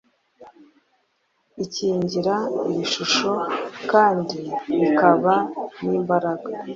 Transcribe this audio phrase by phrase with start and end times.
[1.63, 2.35] ikingira
[2.71, 3.29] ibishuko
[3.91, 4.39] kandi
[4.87, 5.35] ikaba
[5.83, 6.49] n’imbaraga